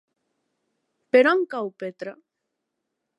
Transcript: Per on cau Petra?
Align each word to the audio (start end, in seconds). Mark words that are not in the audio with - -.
Per 1.15 1.21
on 1.33 1.45
cau 1.53 1.71
Petra? 1.83 2.15